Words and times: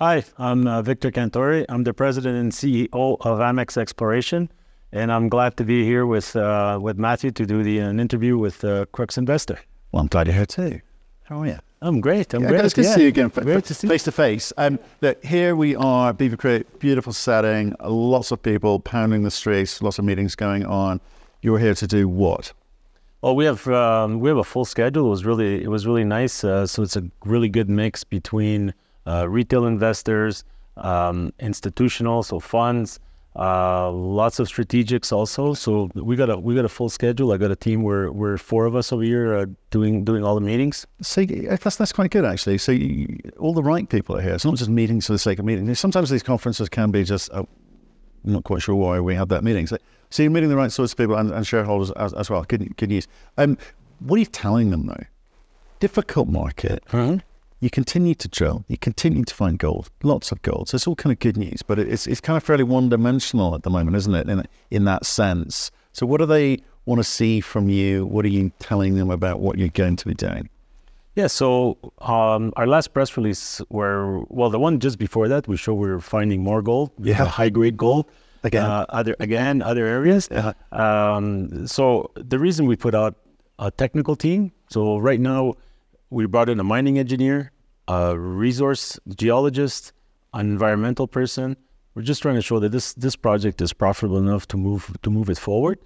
Hi, 0.00 0.22
I'm 0.38 0.64
uh, 0.68 0.80
Victor 0.80 1.10
Cantore. 1.10 1.66
I'm 1.68 1.82
the 1.82 1.92
president 1.92 2.36
and 2.36 2.52
CEO 2.52 2.88
of 2.92 3.40
Amex 3.40 3.76
Exploration, 3.76 4.48
and 4.92 5.10
I'm 5.10 5.28
glad 5.28 5.56
to 5.56 5.64
be 5.64 5.84
here 5.84 6.06
with 6.06 6.36
uh, 6.36 6.78
with 6.80 6.98
Matthew 6.98 7.32
to 7.32 7.44
do 7.44 7.64
the 7.64 7.80
an 7.80 7.98
interview 7.98 8.38
with 8.38 8.62
uh, 8.62 8.86
Crux 8.92 9.18
Investor. 9.18 9.58
Well, 9.90 10.02
I'm 10.02 10.06
glad 10.06 10.28
you're 10.28 10.36
here 10.36 10.46
too. 10.46 10.80
How 11.24 11.40
are 11.40 11.46
you? 11.48 11.58
I'm 11.82 12.00
great. 12.00 12.32
I'm 12.32 12.42
Yeah, 12.42 12.50
great. 12.50 12.64
It's 12.64 12.74
good 12.74 12.84
yeah. 12.84 12.92
to 12.92 12.96
see 12.96 13.02
you 13.02 13.08
again, 13.08 13.28
Great 13.30 13.64
to 13.64 13.74
see. 13.74 13.88
face 13.88 14.04
to 14.04 14.12
face. 14.12 14.52
Um, 14.56 14.78
look, 15.00 15.24
here 15.24 15.56
we 15.56 15.74
are, 15.74 16.12
Beaver 16.12 16.36
Creek, 16.36 16.78
beautiful 16.78 17.12
setting, 17.12 17.74
lots 17.80 18.30
of 18.30 18.40
people 18.40 18.78
pounding 18.78 19.24
the 19.24 19.32
streets, 19.32 19.82
lots 19.82 19.98
of 19.98 20.04
meetings 20.04 20.36
going 20.36 20.64
on. 20.64 21.00
You're 21.42 21.58
here 21.58 21.74
to 21.74 21.86
do 21.88 22.08
what? 22.08 22.52
Well, 23.20 23.34
we 23.34 23.46
have 23.46 23.66
um, 23.66 24.20
we 24.20 24.28
have 24.28 24.38
a 24.38 24.44
full 24.44 24.64
schedule. 24.64 25.06
It 25.08 25.10
was 25.10 25.24
really 25.24 25.60
it 25.60 25.68
was 25.70 25.88
really 25.88 26.04
nice. 26.04 26.44
Uh, 26.44 26.68
so 26.68 26.84
it's 26.84 26.94
a 26.94 27.02
really 27.24 27.48
good 27.48 27.68
mix 27.68 28.04
between 28.04 28.68
uh, 28.70 28.72
retail 29.28 29.66
investors, 29.66 30.44
um, 30.76 31.32
institutional, 31.40 32.22
so 32.22 32.40
funds, 32.40 33.00
uh, 33.36 33.90
lots 33.90 34.40
of 34.40 34.48
strategics 34.48 35.12
also. 35.12 35.54
So 35.54 35.90
we 35.94 36.16
got 36.16 36.28
a 36.28 36.36
we 36.36 36.54
got 36.54 36.64
a 36.64 36.68
full 36.68 36.88
schedule. 36.88 37.32
I 37.32 37.36
got 37.36 37.50
a 37.50 37.56
team 37.56 37.82
where 37.82 38.10
we're 38.10 38.36
four 38.36 38.66
of 38.66 38.74
us 38.74 38.92
over 38.92 39.02
here 39.02 39.36
uh, 39.36 39.46
doing 39.70 40.04
doing 40.04 40.24
all 40.24 40.34
the 40.34 40.40
meetings. 40.40 40.86
So 41.02 41.24
that's 41.24 41.76
that's 41.76 41.92
quite 41.92 42.10
good 42.10 42.24
actually. 42.24 42.58
So 42.58 42.72
you, 42.72 43.18
all 43.38 43.54
the 43.54 43.62
right 43.62 43.88
people 43.88 44.16
are 44.16 44.20
here. 44.20 44.34
It's 44.34 44.44
not 44.44 44.56
just 44.56 44.70
meetings 44.70 45.06
for 45.06 45.12
the 45.12 45.18
sake 45.18 45.38
of 45.38 45.44
meeting. 45.44 45.72
Sometimes 45.74 46.10
these 46.10 46.22
conferences 46.22 46.68
can 46.68 46.90
be 46.90 47.04
just. 47.04 47.30
Uh, 47.32 47.44
I'm 48.24 48.32
not 48.32 48.44
quite 48.44 48.62
sure 48.62 48.74
why 48.74 48.98
we 48.98 49.14
have 49.14 49.28
that 49.28 49.44
meeting. 49.44 49.68
So, 49.68 49.78
so 50.10 50.24
you're 50.24 50.32
meeting 50.32 50.48
the 50.48 50.56
right 50.56 50.72
sorts 50.72 50.92
of 50.92 50.98
people 50.98 51.14
and, 51.14 51.30
and 51.30 51.46
shareholders 51.46 51.92
as, 51.92 52.12
as 52.14 52.28
well. 52.28 52.42
Good, 52.42 52.76
good 52.76 52.88
news. 52.88 53.06
Um, 53.36 53.56
what 54.00 54.16
are 54.16 54.20
you 54.20 54.26
telling 54.26 54.70
them 54.70 54.86
though? 54.86 55.04
Difficult 55.78 56.28
market. 56.28 56.82
You 57.60 57.70
continue 57.70 58.14
to 58.14 58.28
drill. 58.28 58.64
You 58.68 58.78
continue 58.78 59.24
to 59.24 59.34
find 59.34 59.58
gold. 59.58 59.90
Lots 60.02 60.30
of 60.30 60.40
gold. 60.42 60.68
So 60.68 60.76
it's 60.76 60.86
all 60.86 60.94
kind 60.94 61.12
of 61.12 61.18
good 61.18 61.36
news, 61.36 61.62
but 61.62 61.78
it's 61.78 62.06
it's 62.06 62.20
kind 62.20 62.36
of 62.36 62.42
fairly 62.44 62.64
one 62.64 62.88
dimensional 62.88 63.54
at 63.54 63.62
the 63.64 63.70
moment, 63.70 63.96
isn't 63.96 64.14
it? 64.14 64.28
In 64.28 64.44
in 64.70 64.84
that 64.84 65.04
sense. 65.04 65.70
So 65.92 66.06
what 66.06 66.18
do 66.18 66.26
they 66.26 66.58
want 66.86 67.00
to 67.00 67.04
see 67.04 67.40
from 67.40 67.68
you? 67.68 68.06
What 68.06 68.24
are 68.24 68.28
you 68.28 68.52
telling 68.60 68.94
them 68.94 69.10
about 69.10 69.40
what 69.40 69.58
you're 69.58 69.68
going 69.68 69.96
to 69.96 70.06
be 70.06 70.14
doing? 70.14 70.48
Yeah, 71.16 71.26
so 71.26 71.76
um, 72.00 72.52
our 72.54 72.66
last 72.68 72.94
press 72.94 73.16
release, 73.16 73.58
where 73.70 74.20
well, 74.28 74.50
the 74.50 74.58
one 74.60 74.78
just 74.78 74.98
before 74.98 75.26
that, 75.26 75.48
we 75.48 75.56
show 75.56 75.74
we 75.74 75.88
were 75.88 76.00
finding 76.00 76.44
more 76.44 76.62
gold, 76.62 76.92
Yeah. 76.98 77.24
high 77.24 77.48
grade 77.48 77.76
gold, 77.76 78.06
Again. 78.44 78.64
uh, 78.64 78.86
other 78.90 79.16
again, 79.18 79.60
other 79.62 79.84
areas. 79.84 80.28
Yeah. 80.30 80.52
Um, 80.70 81.66
so 81.66 82.12
the 82.14 82.38
reason 82.38 82.66
we 82.66 82.76
put 82.76 82.94
out 82.94 83.16
a 83.58 83.72
technical 83.72 84.14
team, 84.14 84.52
so 84.70 84.98
right 84.98 85.18
now 85.18 85.54
we 86.10 86.26
brought 86.26 86.48
in 86.48 86.58
a 86.60 86.64
mining 86.64 86.98
engineer, 86.98 87.52
a 87.86 88.18
resource 88.18 88.98
geologist, 89.16 89.92
an 90.34 90.46
environmental 90.50 91.06
person. 91.06 91.56
We're 91.94 92.02
just 92.02 92.22
trying 92.22 92.36
to 92.36 92.42
show 92.42 92.58
that 92.60 92.70
this 92.72 92.94
this 92.94 93.16
project 93.16 93.60
is 93.60 93.72
profitable 93.72 94.18
enough 94.18 94.46
to 94.48 94.56
move 94.56 94.96
to 95.02 95.10
move 95.10 95.28
it 95.30 95.38
forward, 95.38 95.78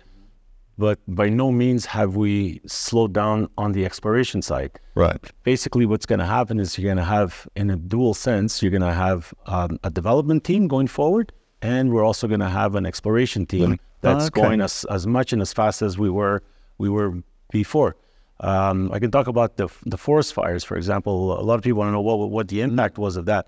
but 0.76 0.98
by 1.08 1.28
no 1.28 1.50
means 1.50 1.86
have 1.86 2.16
we 2.16 2.60
slowed 2.66 3.12
down 3.14 3.48
on 3.56 3.72
the 3.72 3.84
exploration 3.84 4.42
side 4.42 4.72
Right. 4.94 5.22
basically 5.42 5.86
what's 5.86 6.04
going 6.06 6.18
to 6.18 6.26
happen 6.26 6.60
is 6.60 6.76
you're 6.76 6.84
going 6.84 6.98
to 6.98 7.04
have 7.18 7.48
in 7.56 7.70
a 7.70 7.76
dual 7.76 8.12
sense 8.14 8.62
you're 8.62 8.70
going 8.70 8.82
to 8.82 8.92
have 8.92 9.32
um, 9.46 9.78
a 9.84 9.90
development 9.90 10.44
team 10.44 10.68
going 10.68 10.86
forward 10.86 11.32
and 11.62 11.92
we're 11.92 12.04
also 12.04 12.26
going 12.28 12.40
to 12.40 12.48
have 12.48 12.74
an 12.74 12.84
exploration 12.84 13.46
team 13.46 13.78
that's 14.02 14.26
Okay. 14.26 14.40
going 14.42 14.60
as, 14.60 14.84
as 14.90 15.06
much 15.06 15.32
and 15.32 15.40
as 15.40 15.52
fast 15.52 15.80
as 15.80 15.96
we 15.96 16.10
were 16.10 16.42
we 16.78 16.88
were 16.90 17.22
before 17.50 17.96
um, 18.42 18.90
i 18.92 18.98
can 18.98 19.10
talk 19.10 19.26
about 19.26 19.56
the, 19.56 19.68
the 19.86 19.98
forest 19.98 20.34
fires 20.34 20.62
for 20.64 20.76
example 20.76 21.38
a 21.40 21.44
lot 21.44 21.54
of 21.54 21.62
people 21.62 21.78
want 21.78 21.88
to 21.88 21.92
know 21.92 22.00
what, 22.00 22.30
what 22.30 22.48
the 22.48 22.60
impact 22.60 22.98
was 22.98 23.16
of 23.16 23.24
that 23.24 23.46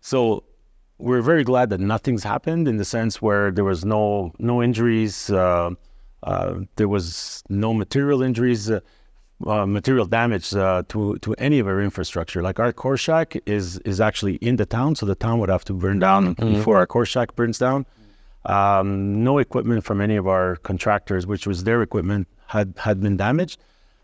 so 0.00 0.44
we're 0.98 1.22
very 1.22 1.42
glad 1.42 1.70
that 1.70 1.80
nothing's 1.80 2.22
happened 2.22 2.68
in 2.68 2.76
the 2.76 2.84
sense 2.84 3.20
where 3.20 3.50
there 3.50 3.64
was 3.64 3.84
no 3.84 4.32
no 4.38 4.62
injuries 4.62 5.30
uh, 5.30 5.70
uh, 6.22 6.54
there 6.76 6.88
was 6.88 7.42
no 7.48 7.74
material 7.74 8.22
injuries 8.22 8.70
uh, 8.70 8.80
uh, 9.46 9.66
material 9.66 10.06
damage 10.06 10.54
uh, 10.54 10.82
to 10.88 11.16
to 11.18 11.34
any 11.34 11.58
of 11.58 11.66
our 11.66 11.80
infrastructure. 11.80 12.42
Like 12.42 12.60
our 12.60 12.72
core 12.72 12.96
shack 12.96 13.36
is 13.46 13.78
is 13.78 14.00
actually 14.00 14.36
in 14.36 14.56
the 14.56 14.66
town, 14.66 14.94
so 14.94 15.06
the 15.06 15.14
town 15.14 15.40
would 15.40 15.48
have 15.48 15.64
to 15.64 15.72
burn 15.72 15.98
down 15.98 16.34
before 16.34 16.76
our 16.76 16.86
core 16.86 17.06
shack 17.06 17.34
burns 17.34 17.58
down. 17.58 17.86
Um, 18.44 19.22
no 19.22 19.38
equipment 19.38 19.84
from 19.84 20.00
any 20.00 20.16
of 20.16 20.26
our 20.26 20.56
contractors, 20.56 21.26
which 21.26 21.46
was 21.46 21.64
their 21.64 21.82
equipment, 21.82 22.28
had 22.46 22.74
had 22.76 23.00
been 23.00 23.16
damaged. 23.16 23.58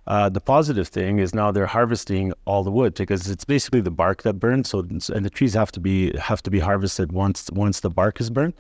Uh, 0.09 0.29
the 0.29 0.41
positive 0.41 0.89
thing 0.89 1.19
is 1.19 1.35
now 1.35 1.51
they're 1.53 1.67
harvesting 1.79 2.33
all 2.47 2.63
the 2.65 2.71
wood 2.71 2.95
because 2.95 3.29
it's 3.29 3.45
basically 3.45 3.83
the 3.83 3.91
bark 3.91 4.23
that 4.23 4.35
burns. 4.45 4.71
So 4.71 4.79
and 4.81 5.25
the 5.27 5.31
trees 5.39 5.53
have 5.55 5.71
to 5.73 5.81
be 5.81 6.17
have 6.19 6.43
to 6.45 6.51
be 6.51 6.61
harvested 6.61 7.13
once 7.13 7.51
once 7.53 7.81
the 7.81 7.91
bark 7.91 8.19
is 8.21 8.31
burned. 8.31 8.55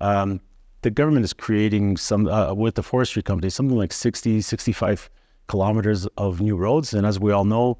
Um, 0.00 0.40
the 0.82 0.90
government 0.90 1.24
is 1.24 1.32
creating 1.32 1.96
some 1.96 2.28
uh, 2.28 2.52
with 2.54 2.74
the 2.74 2.82
forestry 2.82 3.22
company 3.22 3.50
something 3.50 3.76
like 3.76 3.92
60 3.92 4.40
65 4.40 5.10
kilometers 5.46 6.06
of 6.16 6.40
new 6.40 6.56
roads 6.56 6.94
and 6.94 7.04
as 7.06 7.18
we 7.18 7.32
all 7.32 7.44
know 7.44 7.76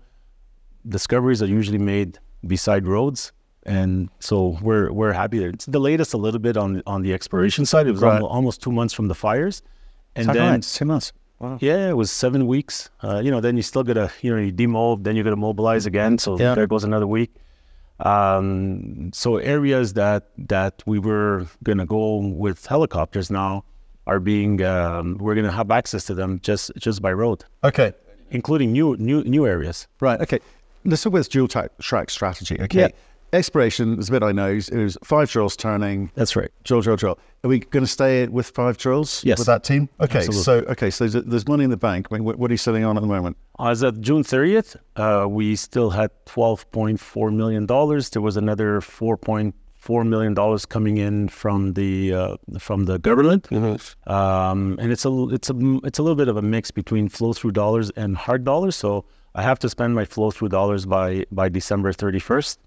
discoveries 0.89 1.43
are 1.43 1.47
usually 1.47 1.79
made 1.79 2.19
beside 2.47 2.87
roads 2.87 3.33
and 3.65 4.09
so 4.19 4.59
we're 4.63 4.91
we're 4.93 5.13
happy 5.13 5.39
there. 5.39 5.51
It's 5.51 5.67
delayed 5.67 6.01
us 6.01 6.15
a 6.15 6.17
little 6.17 6.41
bit 6.41 6.57
on 6.57 6.83
on 6.87 7.03
the 7.03 7.13
exploration 7.13 7.67
side. 7.67 7.87
It 7.87 7.93
was 7.93 8.01
Right. 8.01 8.15
almo- 8.15 8.27
almost 8.29 8.63
two 8.63 8.73
months 8.73 8.95
from 8.95 9.09
the 9.09 9.15
fires, 9.15 9.61
and 10.17 10.27
then 10.31 10.53
right? 10.53 10.63
Two 10.63 10.87
months. 10.87 11.13
Yeah, 11.61 11.89
it 11.89 11.97
was 11.97 12.11
seven 12.11 12.47
weeks. 12.47 12.91
Uh, 13.03 13.21
you 13.25 13.31
know, 13.31 13.41
then 13.41 13.57
you 13.57 13.63
still 13.63 13.83
gotta, 13.83 14.11
you 14.23 14.31
know, 14.35 14.41
you 14.41 14.53
demob, 14.53 15.05
then 15.05 15.17
you 15.17 15.23
gotta 15.23 15.37
mobilize 15.37 15.87
again. 15.87 16.19
So 16.19 16.39
Yeah. 16.39 16.55
there 16.55 16.67
goes 16.67 16.85
another 16.85 17.07
week. 17.07 17.31
Um, 18.01 19.11
so 19.13 19.37
areas 19.37 19.93
that 19.95 20.29
that 20.49 20.83
we 20.87 20.99
were 20.99 21.47
gonna 21.63 21.87
go 21.87 22.17
with 22.17 22.67
helicopters 22.67 23.31
now 23.31 23.65
are 24.07 24.19
being 24.21 24.63
um, 24.65 25.19
we're 25.19 25.35
gonna 25.35 25.53
have 25.53 25.71
access 25.71 26.05
to 26.07 26.15
them 26.15 26.41
just 26.43 26.71
just 26.79 27.03
by 27.03 27.13
road, 27.13 27.45
Okay. 27.63 27.93
including 28.31 28.73
new 28.73 28.97
new 28.99 29.23
new 29.25 29.47
areas. 29.47 29.87
Right. 30.01 30.21
Okay. 30.21 30.41
Let's 30.85 31.03
talk 31.03 31.11
about 31.11 31.19
this 31.19 31.29
dual 31.29 31.47
track, 31.47 31.71
track 31.79 32.09
strategy. 32.09 32.59
Okay. 32.61 32.81
Yeah. 32.81 32.89
Exploration 33.33 33.99
is 33.99 34.09
a 34.09 34.13
bit 34.13 34.23
I 34.23 34.33
know. 34.33 34.49
It 34.51 34.71
was 34.73 34.99
five 35.05 35.31
drills 35.31 35.57
turning. 35.57 36.11
That's 36.15 36.35
right. 36.37 36.51
Drill, 36.65 36.81
drill, 36.81 36.97
drill. 36.97 37.19
Are 37.45 37.49
we 37.49 37.61
going 37.61 37.85
to 37.85 37.91
stay 37.91 38.27
with 38.27 38.49
five 38.49 38.77
drills 38.77 39.23
Yes. 39.25 39.39
with 39.39 39.47
that 39.47 39.63
team? 39.65 39.89
Okay. 40.01 40.19
Absolutely. 40.19 40.43
So, 40.43 40.55
okay. 40.73 40.91
So 40.91 41.07
there's, 41.07 41.25
there's 41.25 41.49
money 41.49 41.65
in 41.65 41.71
the 41.71 41.77
bank. 41.77 42.09
I 42.11 42.15
mean, 42.15 42.25
what, 42.25 42.37
what 42.39 42.51
are 42.51 42.55
you 42.55 42.59
sitting 42.59 42.85
on 42.85 42.97
at 42.97 43.01
the 43.01 43.07
moment? 43.07 43.37
As 43.59 43.83
of 43.83 44.01
June 44.01 44.23
30th, 44.25 44.77
uh, 44.97 45.29
we 45.29 45.55
still 45.57 45.91
had 45.91 46.11
$12.4 46.27 47.33
million. 47.35 47.67
There 47.67 48.23
was 48.23 48.37
another 48.37 48.81
$4.4 48.81 50.07
million 50.09 50.59
coming 50.69 50.97
in 50.99 51.29
from 51.29 51.75
the 51.75 52.13
uh, 52.13 52.37
from 52.59 52.85
the 52.87 52.99
government, 52.99 53.51
um, 54.07 54.77
and 54.81 54.93
it's 54.93 55.05
a 55.05 55.29
it's 55.31 55.51
a 55.51 55.79
it's 55.85 55.99
a 55.99 56.03
little 56.03 56.17
bit 56.17 56.29
of 56.29 56.37
a 56.37 56.43
mix 56.43 56.71
between 56.71 57.09
flow 57.09 57.33
through 57.33 57.53
dollars 57.53 57.91
and 57.97 58.17
hard 58.17 58.45
dollars. 58.45 58.77
So 58.77 59.05
I 59.35 59.43
have 59.43 59.59
to 59.61 59.69
spend 59.71 59.95
my 59.95 60.05
flow 60.05 60.31
through 60.31 60.49
dollars 60.51 60.85
by 60.85 61.25
by 61.33 61.49
December 61.49 61.93
31st, 61.93 62.59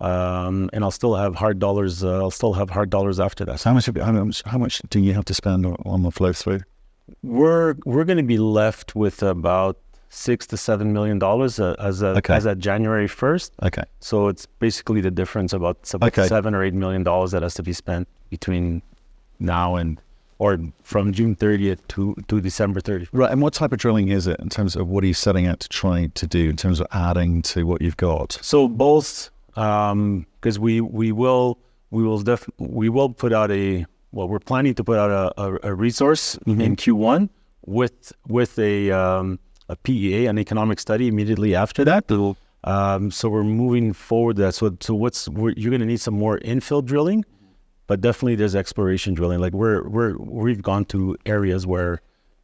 um, 0.00 0.70
and 0.72 0.82
I'll 0.84 0.90
still 0.90 1.14
have 1.14 1.34
hard 1.34 1.58
dollars. 1.58 2.02
Uh, 2.02 2.18
I'll 2.18 2.30
still 2.30 2.54
have 2.54 2.70
hard 2.70 2.90
dollars 2.90 3.20
after 3.20 3.44
that. 3.44 3.60
So 3.60 3.70
how 3.70 3.74
much, 3.74 4.42
how 4.46 4.58
much, 4.58 4.82
do 4.90 5.00
you 5.00 5.12
have 5.14 5.24
to 5.26 5.34
spend 5.34 5.66
on, 5.66 5.76
on 5.84 6.02
the 6.02 6.10
flow 6.10 6.32
through? 6.32 6.60
We're 7.22 7.74
we're 7.84 8.04
going 8.04 8.18
to 8.18 8.22
be 8.22 8.38
left 8.38 8.94
with 8.94 9.22
about 9.22 9.78
six 10.10 10.46
to 10.48 10.56
seven 10.56 10.92
million 10.92 11.18
dollars 11.18 11.58
uh, 11.58 11.74
as 11.78 12.02
a, 12.02 12.08
Okay. 12.18 12.34
as 12.34 12.46
of 12.46 12.58
January 12.58 13.08
1st. 13.08 13.50
Okay. 13.62 13.82
So 14.00 14.28
it's 14.28 14.46
basically 14.46 15.00
the 15.00 15.10
difference 15.10 15.52
about, 15.52 15.78
about 15.94 16.08
Okay. 16.08 16.26
seven 16.28 16.54
or 16.54 16.62
eight 16.64 16.74
million 16.74 17.02
dollars 17.02 17.30
that 17.32 17.42
has 17.42 17.54
to 17.54 17.62
be 17.62 17.72
spent 17.72 18.08
between 18.28 18.82
now 19.38 19.76
and 19.76 20.00
or 20.38 20.58
from 20.82 21.12
June 21.12 21.36
30th 21.36 21.78
to 21.88 22.14
to 22.28 22.40
December 22.40 22.80
30th. 22.80 23.08
Right. 23.12 23.30
And 23.30 23.42
what 23.42 23.54
type 23.54 23.72
of 23.72 23.78
drilling 23.78 24.08
is 24.08 24.26
it 24.26 24.38
in 24.40 24.48
terms 24.48 24.74
of 24.76 24.88
what 24.88 25.04
are 25.04 25.06
you 25.06 25.14
setting 25.14 25.46
out 25.46 25.60
to 25.60 25.68
try 25.68 26.06
to 26.14 26.26
do 26.26 26.48
in 26.48 26.56
terms 26.56 26.80
of 26.80 26.86
adding 26.92 27.42
to 27.42 27.64
what 27.64 27.82
you've 27.82 27.96
got? 27.98 28.38
So 28.40 28.66
both 28.68 29.30
because 29.60 30.58
we 30.58 30.80
we 30.80 31.12
will 31.12 31.58
we 31.90 32.02
will 32.02 32.20
def 32.20 32.48
we 32.58 32.88
will 32.88 33.10
put 33.10 33.32
out 33.32 33.50
a 33.50 33.84
well 34.12 34.26
we're 34.28 34.38
planning 34.38 34.74
to 34.74 34.84
put 34.84 34.98
out 34.98 35.10
a, 35.10 35.42
a, 35.42 35.58
a 35.70 35.74
resource 35.74 36.38
in 36.46 36.76
Q1 36.76 37.28
with 37.66 38.12
with 38.26 38.58
a 38.58 38.90
um, 38.90 39.38
a 39.68 39.76
PEA 39.76 40.26
an 40.26 40.38
economic 40.38 40.80
study 40.80 41.08
immediately 41.08 41.54
after 41.54 41.84
that. 41.84 42.10
Um, 42.64 43.10
so 43.10 43.28
we're 43.28 43.44
moving 43.44 43.92
forward 43.92 44.36
that. 44.36 44.54
So 44.54 44.76
so 44.80 44.94
what's 44.94 45.28
we're, 45.28 45.52
you're 45.56 45.70
going 45.70 45.80
to 45.80 45.86
need 45.86 46.00
some 46.00 46.14
more 46.14 46.38
infill 46.38 46.84
drilling, 46.84 47.24
but 47.86 48.00
definitely 48.00 48.36
there's 48.36 48.54
exploration 48.54 49.12
drilling. 49.14 49.40
Like 49.40 49.52
we're 49.52 49.86
we're 49.88 50.16
we've 50.16 50.62
gone 50.62 50.86
to 50.86 51.16
areas 51.26 51.66
where 51.66 52.00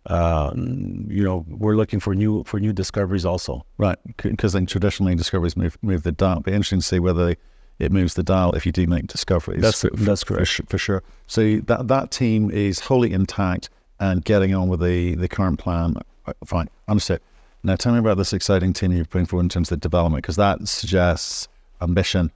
um, 0.06 1.06
you 1.08 1.22
know 1.22 1.44
we're 1.48 1.76
looking 1.76 2.00
for 2.00 2.14
new 2.14 2.44
for 2.44 2.60
new 2.60 2.72
discoveries 2.72 3.24
also. 3.24 3.64
Right. 3.78 3.98
Because 4.22 4.52
then 4.52 4.66
traditionally 4.66 5.14
discoveries 5.14 5.56
move 5.56 5.76
move 5.82 6.02
the 6.02 6.12
dial. 6.12 6.40
Be 6.40 6.52
interesting 6.52 6.80
to 6.80 6.86
see 6.86 6.98
whether 7.00 7.34
it 7.78 7.92
moves 7.92 8.14
the 8.14 8.22
dial 8.22 8.52
if 8.52 8.64
you 8.64 8.72
do 8.72 8.86
make 8.86 9.06
discoveries. 9.08 9.60
That's- 9.60 9.80
for, 9.82 9.90
that's 9.90 10.22
for, 10.22 10.34
correct. 10.36 10.48
su- 10.50 10.64
for 10.68 10.78
sure. 10.78 11.02
So 11.26 11.58
that 11.66 11.88
that 11.88 12.10
team 12.10 12.50
is 12.50 12.80
wholly 12.80 13.12
intact 13.12 13.68
and 14.00 14.24
getting 14.24 14.54
on 14.54 14.68
with 14.68 14.80
the 14.80 15.14
the 15.16 15.28
current 15.28 15.58
plan. 15.58 15.96
Uh, 16.26 16.32
Fine, 16.44 16.68
understood. 16.88 17.20
Now 17.62 17.76
tell 17.76 17.92
me 17.92 17.98
about 17.98 18.16
this 18.16 18.32
exciting 18.32 18.72
team 18.72 18.92
you're 18.92 19.04
putting 19.04 19.26
forward 19.26 19.44
in 19.44 19.48
terms 19.48 19.70
of 19.72 19.80
the 19.80 19.82
development, 19.88 20.22
because 20.22 20.36
that 20.36 20.66
suggests 20.68 21.48
ambition, 21.82 22.30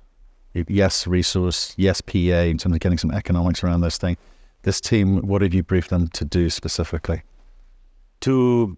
yes, 0.54 1.06
resource, 1.06 1.72
yes, 1.76 2.00
PA 2.00 2.16
in 2.18 2.58
terms 2.58 2.74
of 2.74 2.80
getting 2.80 2.98
some 2.98 3.12
economics 3.12 3.62
around 3.62 3.80
this 3.82 3.96
thing. 3.96 4.16
This 4.62 4.80
team, 4.80 5.18
what 5.26 5.40
have 5.42 5.54
you 5.54 5.62
briefed 5.62 5.90
them 5.90 6.08
to 6.08 6.24
do 6.24 6.50
specifically? 6.50 7.22
To 8.20 8.76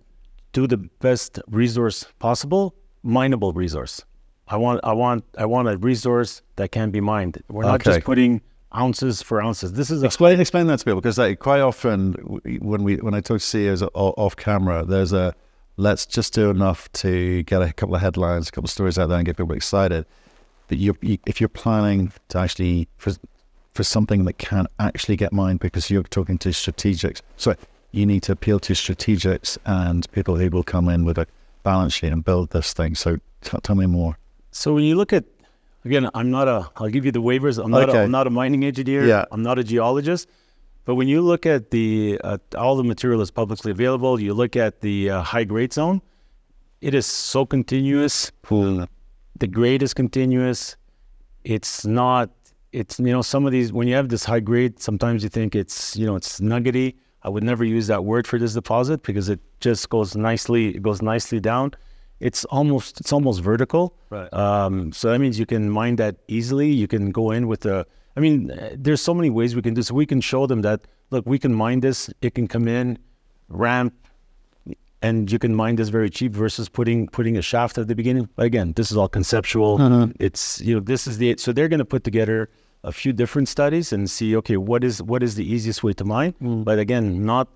do 0.52 0.66
the 0.66 0.76
best 0.76 1.40
resource 1.48 2.06
possible, 2.18 2.74
mineable 3.02 3.52
resource. 3.52 4.04
I 4.48 4.56
want, 4.56 4.80
I 4.84 4.92
want, 4.92 5.24
I 5.38 5.46
want 5.46 5.68
a 5.68 5.76
resource 5.78 6.42
that 6.56 6.72
can 6.72 6.90
be 6.90 7.00
mined. 7.00 7.42
We're 7.48 7.64
not 7.64 7.76
Okay. 7.76 7.92
just 7.94 8.04
putting 8.04 8.42
ounces 8.74 9.22
for 9.22 9.42
ounces. 9.42 9.72
This 9.72 9.90
is 9.90 10.02
a 10.02 10.06
Explain 10.06 10.40
explain 10.40 10.66
that 10.66 10.78
to 10.80 10.84
people 10.84 11.00
because 11.00 11.18
like, 11.18 11.38
quite 11.38 11.60
often 11.60 12.12
when 12.60 12.82
we 12.84 12.96
when 12.96 13.14
I 13.14 13.20
talk 13.20 13.38
to 13.38 13.44
CEOs 13.46 13.82
off 13.94 14.36
camera, 14.36 14.84
there's 14.84 15.12
a 15.12 15.34
let's 15.76 16.04
just 16.06 16.34
do 16.34 16.50
enough 16.50 16.90
to 16.92 17.42
get 17.44 17.62
a 17.62 17.72
couple 17.72 17.94
of 17.94 18.00
headlines, 18.02 18.48
a 18.48 18.52
couple 18.52 18.66
of 18.66 18.70
stories 18.70 18.98
out 18.98 19.08
there, 19.08 19.18
and 19.18 19.26
get 19.26 19.36
people 19.36 19.54
excited. 19.54 20.04
But 20.68 20.78
you, 20.78 20.96
you 21.00 21.18
if 21.26 21.40
you're 21.40 21.48
planning 21.48 22.12
to 22.28 22.38
actually 22.38 22.88
for 22.98 23.12
for 23.74 23.84
something 23.84 24.24
that 24.24 24.34
can 24.34 24.66
actually 24.78 25.16
get 25.16 25.32
mined 25.32 25.60
because 25.60 25.90
you're 25.90 26.02
talking 26.02 26.36
to 26.38 26.50
strategics, 26.50 27.22
so 27.36 27.54
you 27.92 28.04
need 28.06 28.22
to 28.24 28.32
appeal 28.32 28.58
to 28.60 28.72
strategics 28.72 29.56
and 29.64 30.10
people 30.12 30.36
who 30.36 30.48
will 30.50 30.62
come 30.62 30.88
in 30.88 31.04
with 31.04 31.18
a 31.18 31.26
balance 31.62 31.94
sheet 31.94 32.12
and 32.12 32.24
build 32.24 32.50
this 32.50 32.72
thing. 32.72 32.94
So 32.94 33.16
t- 33.42 33.58
tell 33.62 33.76
me 33.76 33.86
more. 33.86 34.18
So 34.50 34.74
when 34.74 34.84
you 34.84 34.96
look 34.96 35.12
at, 35.12 35.24
again, 35.84 36.08
I'm 36.14 36.30
not 36.30 36.48
a. 36.48 36.68
I'll 36.76 36.88
give 36.88 37.04
you 37.04 37.12
the 37.12 37.22
waivers. 37.22 37.62
I'm 37.62 37.70
not. 37.70 37.88
A, 37.88 37.92
Okay. 37.92 38.02
I'm 38.02 38.10
not 38.10 38.26
a 38.26 38.30
mining 38.30 38.64
engineer. 38.64 39.06
Yeah. 39.06 39.24
I'm 39.30 39.42
not 39.42 39.58
a 39.58 39.64
geologist. 39.64 40.28
But 40.84 40.96
when 40.96 41.06
you 41.06 41.20
look 41.22 41.46
at 41.46 41.70
the 41.70 42.20
uh, 42.24 42.38
all 42.58 42.76
the 42.76 42.82
material 42.82 43.20
is 43.20 43.30
publicly 43.30 43.70
available, 43.70 44.20
you 44.20 44.34
look 44.34 44.56
at 44.56 44.80
the 44.80 45.10
uh, 45.10 45.22
high 45.22 45.44
grade 45.44 45.72
zone. 45.72 46.02
It 46.80 46.94
is 46.94 47.06
so 47.06 47.46
continuous. 47.46 48.32
The 49.38 49.46
grade 49.46 49.82
is 49.82 49.94
continuous. 49.94 50.76
It's 51.44 51.86
not. 51.86 52.30
It's 52.72 52.98
you 52.98 53.12
know 53.12 53.22
some 53.22 53.46
of 53.46 53.52
these 53.52 53.72
when 53.72 53.86
you 53.86 53.94
have 53.94 54.08
this 54.08 54.24
high 54.24 54.40
grade, 54.40 54.80
sometimes 54.80 55.22
you 55.22 55.28
think 55.28 55.54
it's 55.54 55.96
you 55.96 56.06
know 56.06 56.16
it's 56.16 56.40
nuggety. 56.40 56.96
I 57.24 57.28
would 57.28 57.44
never 57.44 57.64
use 57.64 57.86
that 57.86 58.04
word 58.04 58.26
for 58.26 58.38
this 58.38 58.54
deposit 58.54 59.02
because 59.02 59.28
it 59.28 59.40
just 59.60 59.88
goes 59.88 60.16
nicely. 60.16 60.68
It 60.68 60.82
goes 60.82 61.02
nicely 61.02 61.40
down. 61.40 61.72
It's 62.20 62.44
almost 62.46 63.00
it's 63.00 63.12
almost 63.12 63.40
vertical. 63.40 63.96
Right. 64.10 64.32
Um, 64.32 64.92
so 64.92 65.10
that 65.10 65.18
means 65.18 65.38
you 65.38 65.46
can 65.46 65.70
mine 65.70 65.96
that 65.96 66.16
easily. 66.28 66.70
You 66.70 66.88
can 66.88 67.10
go 67.10 67.30
in 67.30 67.48
with 67.48 67.66
a. 67.66 67.86
I 68.16 68.20
mean, 68.20 68.52
there's 68.76 69.00
so 69.00 69.14
many 69.14 69.30
ways 69.30 69.56
we 69.56 69.62
can 69.62 69.74
do. 69.74 69.82
So 69.82 69.94
we 69.94 70.06
can 70.06 70.20
show 70.20 70.46
them 70.46 70.62
that 70.62 70.86
look, 71.10 71.24
we 71.26 71.38
can 71.38 71.54
mine 71.54 71.80
this. 71.80 72.10
It 72.20 72.34
can 72.34 72.46
come 72.46 72.68
in, 72.68 72.98
ramp, 73.48 73.94
and 75.02 75.30
you 75.30 75.38
can 75.38 75.54
mine 75.54 75.76
this 75.76 75.88
very 75.88 76.10
cheap 76.10 76.32
versus 76.32 76.68
putting 76.68 77.08
putting 77.08 77.36
a 77.36 77.42
shaft 77.42 77.78
at 77.78 77.88
the 77.88 77.94
beginning. 77.94 78.28
But 78.36 78.46
again, 78.46 78.72
this 78.74 78.90
is 78.90 78.96
all 78.96 79.08
conceptual. 79.08 79.78
It's 80.20 80.60
you 80.60 80.74
know 80.74 80.80
this 80.80 81.06
is 81.06 81.18
the 81.18 81.36
so 81.38 81.52
they're 81.52 81.68
going 81.68 81.78
to 81.78 81.84
put 81.84 82.04
together 82.04 82.50
a 82.84 82.92
few 82.92 83.12
different 83.12 83.48
studies 83.48 83.92
and 83.92 84.10
see 84.10 84.36
okay 84.36 84.56
what 84.56 84.82
is 84.84 85.02
what 85.02 85.22
is 85.22 85.34
the 85.36 85.44
easiest 85.54 85.82
way 85.84 85.92
to 85.94 86.04
mine. 86.04 86.34
Mm. 86.42 86.64
But 86.64 86.78
again, 86.78 87.24
not 87.24 87.48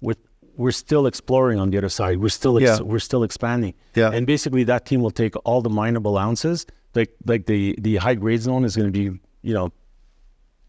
with 0.00 0.18
we're 0.56 0.70
still 0.70 1.06
exploring 1.06 1.58
on 1.60 1.70
the 1.70 1.78
other 1.78 1.88
side. 1.90 2.18
We're 2.18 2.28
still 2.30 2.56
ex- 2.58 2.78
Yeah. 2.80 2.80
we're 2.84 2.98
still 3.10 3.22
expanding. 3.22 3.74
Yeah. 3.94 4.10
And 4.10 4.26
basically 4.26 4.64
that 4.64 4.86
team 4.86 5.00
will 5.02 5.10
take 5.10 5.34
all 5.44 5.60
the 5.62 5.70
mineable 5.70 6.16
ounces. 6.18 6.66
Like 6.94 7.10
like 7.26 7.46
the 7.46 7.74
the 7.78 7.96
high 7.96 8.14
grade 8.14 8.40
zone 8.42 8.64
is 8.64 8.76
going 8.76 8.90
to 8.92 8.98
be 8.98 9.18
you 9.42 9.54
know 9.54 9.70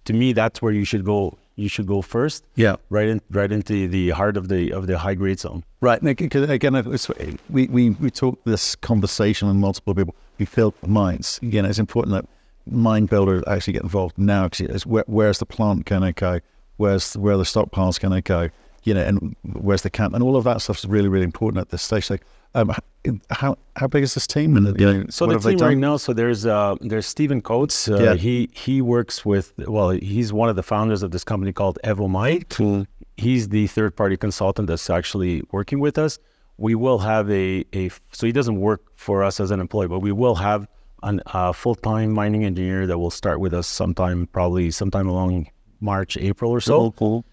to 0.06 0.14
me 0.14 0.34
that's 0.34 0.62
where 0.62 0.74
you 0.74 0.86
should 0.86 1.04
go 1.06 1.38
you 1.56 1.68
should 1.70 1.88
go 1.88 2.02
first 2.02 2.44
Yeah. 2.56 2.76
right 2.90 3.08
in 3.10 3.20
right 3.32 3.52
into 3.52 3.88
the 3.88 4.10
heart 4.12 4.38
of 4.38 4.48
the 4.48 4.72
of 4.72 4.88
the 4.88 4.98
high 4.98 5.16
grade 5.16 5.40
zone 5.40 5.64
Right. 5.82 6.02
and 6.02 6.10
Again, 6.10 6.74
we, 7.50 7.68
we, 7.68 7.90
we 7.92 8.10
talk 8.10 8.40
this 8.46 8.76
conversation 8.76 9.48
with 9.48 9.58
multiple 9.58 9.94
people. 9.94 10.16
We 10.40 10.46
fill 10.46 10.74
mines. 10.86 11.40
Again, 11.44 11.66
it's 11.66 11.80
important 11.80 12.14
that 12.16 12.26
mine 12.72 13.06
builders 13.06 13.44
actually 13.48 13.74
get 13.74 13.84
involved 13.84 14.18
now 14.18 14.48
because 14.48 14.62
it's 14.62 14.86
where, 14.86 15.04
where's 15.08 15.40
the 15.40 15.46
plant 15.46 15.86
going 15.86 16.02
to 16.02 16.14
go? 16.14 16.40
Where's 16.78 17.16
where 17.18 17.34
are 17.34 17.38
the 17.38 17.44
stockpiles 17.44 18.00
going 18.00 18.14
to 18.14 18.22
go? 18.22 18.50
You 18.84 18.94
know, 18.94 19.04
and 19.04 19.36
where's 19.54 19.82
the 19.82 19.90
camp? 19.90 20.14
And 20.14 20.24
all 20.24 20.36
of 20.36 20.44
that 20.46 20.62
stuff 20.62 20.78
is 20.80 20.86
really, 20.86 21.10
really 21.10 21.26
important 21.26 21.60
at 21.60 21.70
this 21.70 21.82
stage. 21.82 22.10
Like, 22.10 22.24
um, 22.56 22.74
how 23.30 23.58
how 23.76 23.88
big 23.88 24.04
is 24.04 24.14
this 24.14 24.28
team? 24.28 24.56
And 24.58 24.80
you 24.80 24.86
know, 24.94 25.06
so 25.10 25.26
what 25.26 25.42
the 25.42 25.50
team 25.52 25.60
right 25.60 25.78
now 25.78 25.98
so 25.98 26.14
there's 26.14 26.46
uh 26.46 26.76
there's 26.82 27.06
Stephen 27.06 27.42
Coates 27.42 27.88
uh, 27.90 28.00
Yeah. 28.02 28.14
he 28.16 28.50
he 28.54 28.82
works 28.82 29.26
with 29.26 29.54
well 29.68 29.90
he's 29.90 30.34
one 30.34 30.50
of 30.50 30.56
the 30.56 30.64
founders 30.64 31.04
of 31.04 31.12
this 31.12 31.24
company 31.24 31.54
called 31.54 31.78
Evomine 31.84 32.86
he's 33.18 33.50
the 33.50 33.68
third 33.68 33.96
party 33.96 34.18
consultant 34.18 34.68
that's 34.68 34.90
actually 34.90 35.44
working 35.52 35.80
with 35.80 35.98
us 35.98 36.20
we 36.58 36.76
will 36.76 37.00
have 37.00 37.30
a 37.32 37.66
a 37.74 37.90
so 38.12 38.26
he 38.26 38.32
doesn't 38.32 38.60
work 38.60 38.82
for 38.96 39.24
us 39.24 39.40
as 39.40 39.52
an 39.52 39.60
employee 39.60 39.88
but 39.88 40.00
we 40.00 40.12
will 40.12 40.36
have 40.36 40.68
an 41.04 41.22
uh, 41.28 41.54
full-time 41.54 42.12
mining 42.12 42.44
engineer 42.44 42.88
that 42.88 42.98
will 42.98 43.12
start 43.12 43.40
with 43.40 43.54
us 43.54 43.68
sometime 43.68 44.28
probably 44.28 44.72
sometime 44.72 45.08
along 45.08 45.48
March 45.80 46.18
April 46.18 46.52
or 46.52 46.60
so 46.60 46.92
cool. 46.92 47.26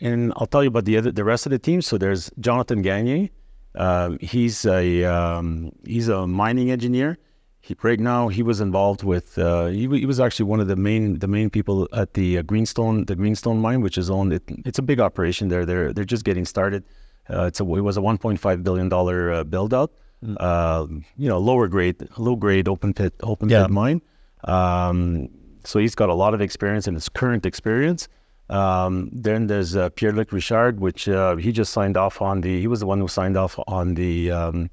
and 0.00 0.32
I'll 0.36 0.46
tell 0.46 0.62
you 0.62 0.68
about 0.68 0.84
the 0.84 0.96
other, 0.96 1.12
the 1.12 1.24
rest 1.24 1.46
of 1.46 1.50
the 1.50 1.58
team. 1.58 1.82
So 1.82 1.98
there's 1.98 2.30
Jonathan 2.40 2.82
Gagne. 2.82 3.30
Um, 3.74 4.18
he's 4.20 4.66
a 4.66 5.04
um, 5.04 5.70
he's 5.86 6.08
a 6.08 6.26
mining 6.26 6.70
engineer. 6.70 7.18
He, 7.60 7.76
right 7.82 8.00
now, 8.00 8.28
he 8.28 8.42
was 8.42 8.60
involved 8.60 9.02
with. 9.02 9.38
Uh, 9.38 9.66
he, 9.66 9.86
he 9.88 10.06
was 10.06 10.20
actually 10.20 10.46
one 10.46 10.60
of 10.60 10.68
the 10.68 10.76
main 10.76 11.18
the 11.18 11.28
main 11.28 11.50
people 11.50 11.88
at 11.92 12.14
the 12.14 12.38
uh, 12.38 12.42
Greenstone 12.42 13.04
the 13.04 13.14
Greenstone 13.14 13.60
mine, 13.60 13.80
which 13.80 13.98
is 13.98 14.10
owned. 14.10 14.32
It, 14.32 14.42
it's 14.64 14.78
a 14.78 14.82
big 14.82 15.00
operation 15.00 15.48
there. 15.48 15.64
They're 15.64 15.92
they're 15.92 16.04
just 16.04 16.24
getting 16.24 16.44
started. 16.44 16.84
Uh, 17.30 17.44
it's 17.44 17.60
a 17.60 17.64
it 17.64 17.82
was 17.82 17.96
a 17.96 18.00
1.5 18.00 18.64
billion 18.64 18.88
dollar 18.88 19.32
uh, 19.32 19.44
build 19.44 19.74
out. 19.74 19.92
Uh, 20.38 20.86
you 21.16 21.28
know, 21.28 21.38
lower 21.38 21.68
grade, 21.68 21.96
low 22.16 22.34
grade 22.36 22.68
open 22.68 22.92
pit 22.92 23.14
open 23.22 23.48
Yeah. 23.48 23.62
pit 23.62 23.70
mine. 23.70 24.02
Um, 24.44 25.28
so 25.64 25.78
he's 25.78 25.94
got 25.94 26.08
a 26.08 26.14
lot 26.14 26.34
of 26.34 26.40
experience 26.40 26.88
in 26.88 26.94
his 26.94 27.08
current 27.08 27.46
experience. 27.46 28.08
Um, 28.50 29.10
then 29.12 29.46
there's 29.46 29.76
uh, 29.76 29.90
Pierre-Luc 29.90 30.32
Richard, 30.32 30.80
which 30.80 31.08
uh, 31.08 31.36
he 31.36 31.52
just 31.52 31.72
signed 31.72 31.96
off 31.96 32.22
on 32.22 32.40
the. 32.40 32.58
He 32.60 32.66
was 32.66 32.80
the 32.80 32.86
one 32.86 32.98
who 32.98 33.06
signed 33.08 33.36
off 33.36 33.58
on 33.68 33.94
the 33.94 34.30
um, 34.30 34.70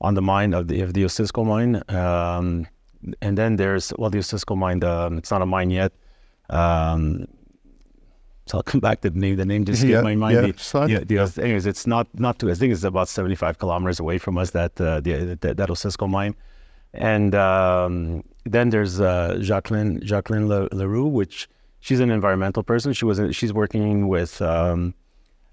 on 0.00 0.14
the 0.14 0.22
mine 0.22 0.52
of 0.52 0.66
the 0.68 0.80
of 0.82 0.92
the 0.92 1.04
Osisco 1.04 1.46
mine. 1.46 1.82
Um, 1.88 2.66
and 3.22 3.38
then 3.38 3.56
there's 3.56 3.92
well, 3.98 4.10
the 4.10 4.18
Osisco 4.18 4.56
mine. 4.58 4.82
Um, 4.82 5.18
it's 5.18 5.30
not 5.30 5.40
a 5.40 5.46
mine 5.46 5.70
yet. 5.70 5.92
Um, 6.50 7.26
so 8.46 8.58
I'll 8.58 8.62
come 8.62 8.80
back 8.80 9.00
to 9.02 9.10
the 9.10 9.18
name. 9.18 9.36
The 9.36 9.44
name 9.44 9.64
just 9.64 9.82
Yeah, 9.82 10.02
my 10.02 10.14
mind. 10.14 10.34
yeah, 10.34 10.40
the, 10.42 10.48
it's 10.48 10.72
the, 10.72 11.04
the 11.04 11.26
thing 11.28 11.50
is, 11.52 11.66
it's 11.66 11.86
not 11.86 12.06
not 12.14 12.38
too. 12.38 12.50
I 12.50 12.54
think 12.54 12.72
it's 12.72 12.84
about 12.84 13.08
75 13.08 13.58
kilometers 13.58 13.98
away 14.00 14.18
from 14.18 14.38
us. 14.38 14.50
That 14.50 14.80
uh, 14.80 15.00
the, 15.00 15.36
that, 15.40 15.56
that 15.56 15.68
Osisco 15.68 16.08
mine. 16.08 16.34
And 16.94 17.34
um, 17.34 18.22
then 18.44 18.70
there's 18.70 19.00
uh, 19.00 19.38
Jacqueline 19.42 20.00
Jacqueline 20.00 20.48
Le, 20.48 20.68
Leroux, 20.72 21.06
which 21.06 21.48
she's 21.80 22.00
an 22.00 22.10
environmental 22.10 22.62
person. 22.62 22.92
She 22.92 23.04
was 23.04 23.20
she's 23.36 23.52
working 23.52 24.08
with 24.08 24.40
um, 24.40 24.94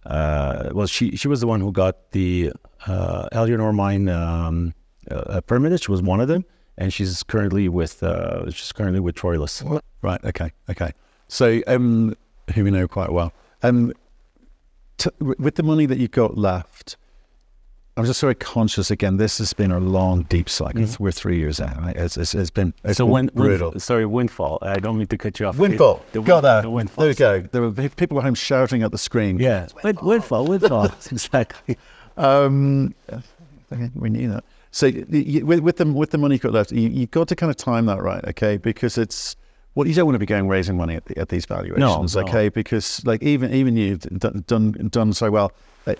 uh, 0.05 0.69
well, 0.73 0.88
she 0.88 1.15
she 1.15 1.27
was 1.27 1.41
the 1.41 1.47
one 1.47 1.62
who 1.62 1.71
got 1.71 2.12
the 2.12 2.51
uh, 2.88 3.27
Éléonore 3.33 3.73
mine 3.73 4.07
um, 4.09 4.73
uh, 5.09 5.41
permitted. 5.41 5.81
She 5.81 5.91
was 5.91 6.01
one 6.01 6.21
of 6.21 6.27
them, 6.27 6.45
and 6.77 6.93
she's 6.93 7.23
currently 7.23 7.67
with 7.69 8.03
uh, 8.03 8.50
she's 8.51 8.71
currently 8.71 9.00
with 9.00 9.15
Troilus. 9.15 9.81
Right. 10.01 10.23
Okay. 10.23 10.51
Okay. 10.69 10.91
So, 11.27 11.62
um, 11.67 12.15
who 12.53 12.63
we 12.63 12.71
know 12.71 12.88
quite 12.88 13.12
well. 13.12 13.33
Um, 13.62 13.93
t- 14.97 15.09
with 15.19 15.55
the 15.55 15.63
money 15.63 15.85
that 15.85 15.97
you've 15.97 16.12
got 16.12 16.38
left, 16.38 16.97
I'm 17.95 18.05
just 18.05 18.21
very 18.21 18.35
conscious. 18.35 18.89
Again, 18.89 19.17
this 19.17 19.38
has 19.38 19.53
been 19.53 19.71
a 19.71 19.79
long, 19.79 20.23
deep 20.23 20.50
cycle. 20.50 20.83
We're 21.00 21.12
three 21.12 21.38
years 21.38 21.62
out. 21.62 21.77
Right? 21.79 21.95
It's, 21.95 22.17
it's, 22.17 22.33
it's 22.33 22.50
been 22.50 22.73
it's 22.83 22.97
So 22.97 23.07
brutal. 23.27 23.79
sorry 23.79 24.05
windfall. 24.05 24.57
I 24.62 24.77
don't 24.79 24.97
mean 24.97 25.07
to 25.07 25.17
cut 25.17 25.39
you 25.39 25.45
off. 25.45 25.57
Windfall. 25.57 26.03
The, 26.12 26.21
got 26.21 26.41
that. 26.41 26.62
The 26.63 26.71
windfall. 26.71 27.03
There 27.03 27.12
we 27.12 27.15
go. 27.15 27.41
There 27.41 27.62
were 27.62 27.89
people 27.89 28.17
at 28.17 28.23
home 28.23 28.33
shouting 28.33 28.81
at 28.81 28.91
the 28.91 28.97
screen. 28.97 29.38
Yeah. 29.38 29.67
Wind, 29.83 30.00
windfall. 30.01 30.45
Windfall. 30.47 30.85
exactly. 31.12 31.77
Um, 32.17 32.95
we 33.95 34.09
knew 34.09 34.29
that. 34.29 34.43
So 34.71 34.88
with, 34.89 35.59
with 35.59 35.77
the 35.77 35.85
with 35.85 36.09
the 36.09 36.17
money 36.17 36.35
you've 36.35 36.41
got 36.41 36.51
left, 36.51 36.71
you 36.71 36.89
you 36.89 37.05
got 37.05 37.27
to 37.27 37.35
kind 37.35 37.51
of 37.51 37.57
time 37.57 37.85
that 37.85 38.01
right, 38.01 38.25
okay? 38.29 38.57
Because 38.57 38.97
it's 38.97 39.35
well, 39.75 39.87
you 39.87 39.93
don't 39.93 40.05
want 40.05 40.15
to 40.15 40.19
be 40.19 40.25
going 40.25 40.47
raising 40.47 40.77
money 40.77 40.95
at, 40.95 41.05
the, 41.05 41.17
at 41.17 41.29
these 41.29 41.45
valuations, 41.45 42.15
no. 42.15 42.21
okay? 42.21 42.49
Because 42.49 43.03
like 43.05 43.23
even 43.23 43.53
even 43.53 43.75
you've 43.75 44.01
done, 44.01 44.43
done 44.47 44.71
done 44.91 45.13
so 45.13 45.31
well, 45.31 45.51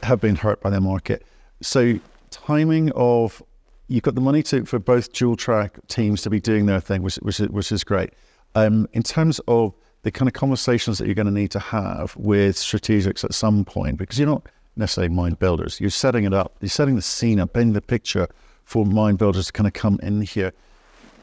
have 0.03 0.21
been 0.21 0.35
hurt 0.35 0.61
by 0.61 0.69
the 0.69 0.79
market. 0.79 1.25
So 1.61 1.99
timing 2.29 2.91
of 2.95 3.41
you've 3.87 4.03
got 4.03 4.15
the 4.15 4.21
money 4.21 4.43
to 4.43 4.65
for 4.65 4.79
both 4.79 5.13
dual 5.13 5.35
track 5.35 5.77
teams 5.87 6.21
to 6.23 6.29
be 6.29 6.39
doing 6.39 6.65
their 6.65 6.79
thing, 6.79 7.01
which 7.01 7.15
which 7.17 7.39
is, 7.39 7.49
which 7.49 7.71
is 7.71 7.83
great. 7.83 8.11
Um, 8.55 8.87
in 8.93 9.01
terms 9.01 9.39
of 9.47 9.73
the 10.03 10.11
kind 10.11 10.27
of 10.27 10.33
conversations 10.33 10.97
that 10.99 11.05
you're 11.05 11.15
going 11.15 11.27
to 11.27 11.33
need 11.33 11.51
to 11.51 11.59
have 11.59 12.15
with 12.17 12.55
strategics 12.55 13.23
at 13.23 13.33
some 13.33 13.65
point, 13.65 13.97
because 13.97 14.19
you're 14.19 14.27
not 14.27 14.47
necessarily 14.75 15.13
mind 15.13 15.39
builders, 15.39 15.79
you're 15.79 15.89
setting 15.89 16.25
it 16.25 16.33
up, 16.33 16.55
you're 16.61 16.69
setting 16.69 16.95
the 16.95 17.01
scene 17.01 17.39
up, 17.39 17.53
painting 17.53 17.73
the 17.73 17.81
picture 17.81 18.27
for 18.65 18.85
mind 18.85 19.17
builders 19.17 19.47
to 19.47 19.53
kind 19.53 19.67
of 19.67 19.73
come 19.73 19.99
in 20.03 20.21
here. 20.21 20.53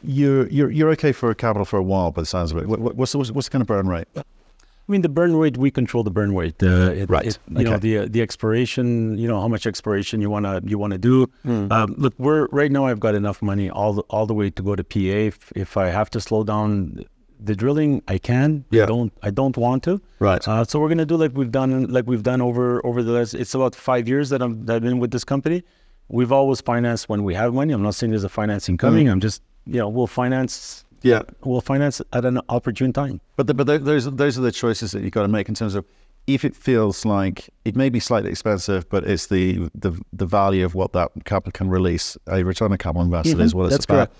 You're 0.03 0.47
you're 0.49 0.71
you're 0.71 0.89
okay 0.91 1.11
for 1.11 1.33
capital 1.33 1.65
for 1.65 1.77
a 1.77 1.83
while, 1.83 2.11
but 2.11 2.21
the 2.21 2.25
sounds 2.25 2.51
of 2.51 2.57
it. 2.57 2.67
What, 2.67 2.79
what- 2.79 2.95
what's, 2.95 3.11
the- 3.11 3.17
what's 3.19 3.31
what's 3.31 3.47
the 3.47 3.51
kind 3.51 3.61
of 3.61 3.67
burn 3.67 3.87
rate? 3.87 4.07
I 4.17 4.91
mean, 4.91 5.03
the 5.03 5.09
burn 5.09 5.35
rate, 5.37 5.57
we 5.57 5.71
control 5.71 6.03
the 6.03 6.11
burn 6.11 6.35
rate. 6.35 6.61
Uh, 6.61 6.91
it, 6.91 7.09
Right. 7.09 7.25
it- 7.25 7.39
you 7.49 7.63
know, 7.63 7.77
the 7.77 7.99
uh, 7.99 8.07
the 8.09 8.21
expiration, 8.21 9.17
you 9.17 9.27
know, 9.27 9.39
how 9.39 9.47
much 9.47 9.65
expiration 9.67 10.19
you 10.21 10.29
wanna 10.29 10.61
you 10.65 10.77
wanna 10.77 10.97
do. 10.97 11.27
Hmm. 11.43 11.71
Um, 11.71 11.93
look, 11.97 12.13
we're 12.17 12.47
right 12.51 12.71
now. 12.71 12.85
I've 12.87 12.99
got 12.99 13.15
enough 13.15 13.41
money 13.41 13.69
all 13.69 13.93
the, 13.93 14.01
all 14.09 14.25
the 14.25 14.33
way 14.33 14.49
to 14.49 14.61
go 14.63 14.75
to 14.75 14.83
PA. 14.83 14.99
If, 14.99 15.51
if 15.55 15.77
I 15.77 15.87
have 15.87 16.09
to 16.11 16.19
slow 16.19 16.43
down 16.43 17.05
the 17.43 17.55
drilling, 17.55 18.01
I 18.07 18.17
can. 18.17 18.65
Yeah. 18.71 18.83
I 18.83 18.85
don't 18.87 19.13
I 19.23 19.29
don't 19.31 19.55
want 19.55 19.83
to. 19.83 20.01
Right. 20.19 20.45
Uh, 20.47 20.63
so 20.65 20.79
we're 20.79 20.89
gonna 20.89 21.05
do 21.05 21.15
like 21.15 21.31
we've 21.35 21.51
done 21.51 21.85
like 21.87 22.05
we've 22.07 22.23
done 22.23 22.41
over 22.41 22.85
over 22.85 23.01
the 23.03 23.11
last. 23.11 23.33
It's 23.35 23.53
about 23.53 23.75
five 23.75 24.07
years 24.07 24.29
that 24.29 24.41
I'm 24.41 24.65
that 24.65 24.77
I've 24.77 24.81
been 24.81 24.99
with 24.99 25.11
this 25.11 25.23
company. 25.23 25.63
We've 26.09 26.31
always 26.33 26.59
financed 26.59 27.07
when 27.07 27.23
we 27.23 27.33
have 27.35 27.53
money. 27.53 27.71
I'm 27.71 27.83
not 27.83 27.95
saying 27.95 28.11
there's 28.11 28.25
a 28.25 28.29
financing 28.29 28.75
coming. 28.77 29.07
I'm 29.07 29.21
just 29.21 29.41
you 29.73 29.79
know 29.81 29.89
we'll 29.95 30.07
finance 30.21 30.85
Yeah. 31.01 31.21
we'll 31.43 31.61
finance 31.73 32.01
at 32.17 32.23
an 32.25 32.37
opportune 32.49 32.91
time. 32.93 33.19
But 33.37 33.47
the, 33.47 33.53
but 33.53 33.65
tho- 33.67 33.77
those 33.91 34.03
those 34.23 34.37
are 34.37 34.41
the 34.41 34.51
choices 34.63 34.91
that 34.91 35.01
you've 35.03 35.11
got 35.19 35.23
to 35.23 35.33
make 35.37 35.47
in 35.49 35.55
terms 35.55 35.75
of 35.75 35.83
if 36.27 36.45
it 36.45 36.55
feels 36.55 37.03
like 37.05 37.49
it 37.65 37.75
may 37.75 37.89
be 37.89 37.99
slightly 37.99 38.29
expensive, 38.29 38.87
but 38.89 39.01
it's 39.11 39.27
the 39.27 39.69
the, 39.83 39.91
the 40.21 40.25
value 40.39 40.63
of 40.65 40.75
what 40.75 40.91
that 40.93 41.09
capital 41.25 41.51
can 41.51 41.67
release. 41.69 42.17
A 42.27 42.43
return 42.43 42.71
on 42.71 42.77
capital 42.77 43.01
invested 43.01 43.37
Mhm, 43.37 43.43
is 43.45 43.55
what 43.55 43.63
it's 43.65 43.73
that's 43.73 43.85
about. 43.85 43.95
correct. 44.09 44.13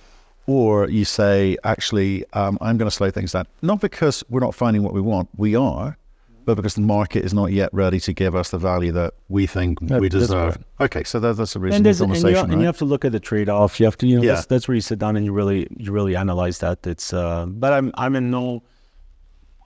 Or 0.47 0.89
you 0.89 1.05
say, 1.05 1.55
actually, 1.63 2.25
um, 2.33 2.57
I'm 2.61 2.75
going 2.79 2.89
to 2.89 2.95
slow 2.95 3.11
things 3.11 3.31
down, 3.33 3.45
not 3.61 3.79
because 3.79 4.23
we're 4.29 4.39
not 4.47 4.55
finding 4.55 4.81
what 4.81 4.93
we 4.93 4.99
want, 5.01 5.29
we 5.37 5.55
are, 5.55 5.97
but 6.45 6.55
because 6.55 6.75
the 6.75 6.81
market 6.81 7.23
is 7.23 7.33
not 7.33 7.51
yet 7.51 7.69
ready 7.73 7.99
to 7.99 8.13
give 8.13 8.35
us 8.35 8.49
the 8.51 8.57
value 8.57 8.91
that 8.93 9.13
we 9.29 9.45
think 9.47 9.79
That- 9.81 10.01
we 10.01 10.09
deserve. 10.09 10.55
correct. 10.55 10.95
Okay, 10.95 11.03
so 11.03 11.19
that, 11.19 11.37
that's 11.37 11.55
a 11.55 11.59
and, 11.59 11.63
reasonable 11.65 11.83
there's, 11.83 12.01
and, 12.01 12.09
you, 12.09 12.21
conversation, 12.23 12.51
and 12.51 12.61
you 12.61 12.65
have 12.65 12.77
to 12.79 12.85
look 12.85 13.05
at 13.05 13.11
the 13.11 13.19
trade-off. 13.19 13.79
You 13.79 13.85
have 13.85 13.97
to, 13.97 14.07
you 14.07 14.17
know, 14.17 14.23
Yeah. 14.23 14.33
that's, 14.35 14.45
that's 14.47 14.67
where 14.67 14.75
you 14.75 14.81
sit 14.81 14.99
down 14.99 15.15
and 15.15 15.25
you 15.25 15.33
really, 15.33 15.67
you 15.77 15.91
really 15.91 16.15
analyze 16.15 16.59
that. 16.59 16.85
It's, 16.87 17.13
uh, 17.13 17.45
but 17.47 17.73
I'm, 17.73 17.91
I'm 17.95 18.15
in 18.15 18.31
no, 18.31 18.63